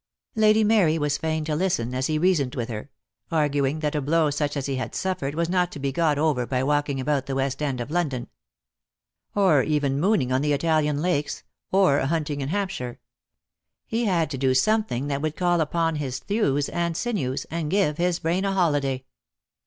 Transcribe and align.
'Lady 0.35 0.63
Mary 0.63 0.97
was 0.97 1.19
fain 1.19 1.45
to 1.45 1.55
listen 1.55 1.93
as 1.93 2.07
he 2.07 2.17
reasoned 2.17 2.55
\vith 2.55 2.69
her, 2.69 2.89
arguing 3.29 3.81
that 3.81 3.93
a 3.93 4.01
blow 4.01 4.31
such 4.31 4.57
as 4.57 4.65
he 4.65 4.77
had 4.77 4.95
suffered 4.95 5.35
was 5.35 5.47
not 5.47 5.71
to 5.71 5.77
be 5.77 5.91
got 5.91 6.17
over 6.17 6.47
by 6.47 6.63
walking 6.63 6.99
about 6.99 7.27
the 7.27 7.35
West 7.35 7.61
End 7.61 7.79
of 7.79 7.91
London, 7.91 8.27
or 9.35 9.61
even 9.61 9.99
mooning 9.99 10.31
on 10.31 10.41
the 10.41 10.53
Italian 10.53 11.03
Lakes, 11.03 11.43
or 11.71 11.99
hunting 11.99 12.41
in 12.41 12.49
Hampshire. 12.49 12.99
He 13.85 14.05
had 14.05 14.31
to 14.31 14.39
do 14.39 14.55
something 14.55 15.05
that 15.05 15.21
would 15.21 15.35
call 15.35 15.61
upon 15.61 15.97
his 15.97 16.17
thews 16.17 16.67
and 16.69 16.97
sinews, 16.97 17.45
and 17.51 17.69
give 17.69 17.99
his 17.99 18.17
brain 18.17 18.43
a 18.43 18.53
holiday. 18.53 19.05